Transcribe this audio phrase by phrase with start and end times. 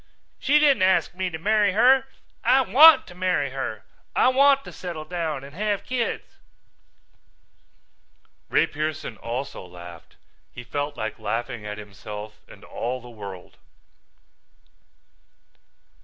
[0.39, 2.07] "She didn't ask me to marry her.
[2.43, 3.83] I want to marry her.
[4.15, 6.39] I want to settle down and have kids."
[8.49, 10.15] Ray Pearson also laughed.
[10.51, 13.57] He felt like laughing at himself and all the world.